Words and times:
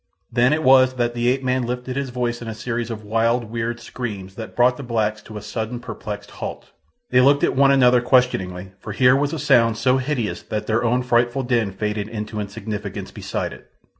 Then 0.31 0.51
it 0.51 0.63
was 0.63 0.95
that 0.95 1.13
the 1.13 1.27
ape 1.29 1.43
man 1.43 1.61
lifted 1.61 1.95
his 1.95 2.09
voice 2.09 2.41
in 2.41 2.47
a 2.47 2.55
series 2.55 2.89
of 2.89 3.03
wild, 3.03 3.43
weird 3.51 3.79
screams 3.79 4.33
that 4.33 4.55
brought 4.55 4.75
the 4.77 4.81
blacks 4.81 5.21
to 5.21 5.37
a 5.37 5.43
sudden, 5.43 5.79
perplexed 5.79 6.31
halt. 6.31 6.71
They 7.11 7.21
looked 7.21 7.43
at 7.43 7.55
one 7.55 7.69
another 7.69 8.01
questioningly, 8.01 8.71
for 8.79 8.93
here 8.93 9.15
was 9.15 9.31
a 9.31 9.37
sound 9.37 9.77
so 9.77 9.97
hideous 9.99 10.41
that 10.41 10.65
their 10.65 10.83
own 10.83 11.03
frightful 11.03 11.43
din 11.43 11.71
faded 11.71 12.07
into 12.07 12.39
insignificance 12.39 13.11
beside 13.11 13.53
it. 13.53 13.69